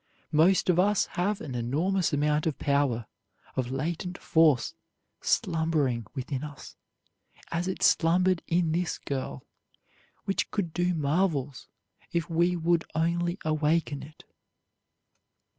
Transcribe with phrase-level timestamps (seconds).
[0.31, 3.05] Most of us have an enormous amount of power,
[3.55, 4.73] of latent force,
[5.21, 6.75] slumbering within us,
[7.51, 9.45] as it slumbered in this girl,
[10.25, 11.67] which could do marvels
[12.11, 14.23] if we would only awaken it.